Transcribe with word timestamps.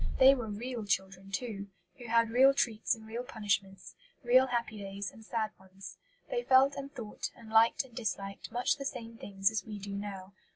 They 0.17 0.33
were 0.33 0.47
real 0.49 0.83
children 0.83 1.29
too, 1.29 1.67
who 1.99 2.07
had 2.07 2.31
real 2.31 2.55
treats 2.55 2.95
and 2.95 3.05
real 3.05 3.21
punishments, 3.21 3.93
real 4.23 4.47
happy 4.47 4.79
days 4.79 5.11
and 5.11 5.23
sad 5.23 5.51
ones. 5.59 5.99
They 6.31 6.41
felt 6.41 6.73
and 6.73 6.91
thought 6.91 7.29
and 7.35 7.51
liked 7.51 7.83
and 7.85 7.93
disliked 7.93 8.51
much 8.51 8.77
the 8.77 8.85
same 8.85 9.17
things 9.17 9.51
as 9.51 9.63
we 9.63 9.77
do 9.77 9.93
now. 9.93 10.33